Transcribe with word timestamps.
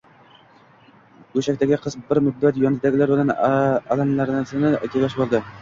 Go`shakdagi 1.35 1.79
qiz 1.83 1.97
bir 2.09 2.21
muddat 2.29 2.59
yonidagilar 2.63 3.13
bilan 3.15 3.33
alalanarsalarni 3.51 4.77
gaplashib 4.99 5.27
oldi 5.29 5.49